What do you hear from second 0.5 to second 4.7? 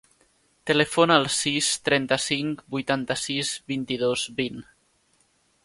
Telefona al sis, trenta-cinc, vuitanta-sis, vint-i-dos, vint.